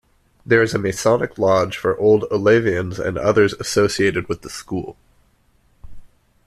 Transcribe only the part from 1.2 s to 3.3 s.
lodge for Old Olavians and